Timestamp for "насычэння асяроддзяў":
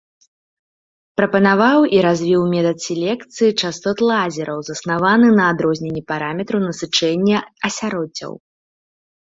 6.69-8.31